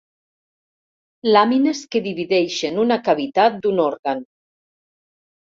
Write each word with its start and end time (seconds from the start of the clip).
Làmines 1.35 1.83
que 1.95 2.01
divideixen 2.07 2.81
una 2.85 2.99
cavitat 3.09 3.63
d'un 3.67 3.83
òrgan. 3.87 4.29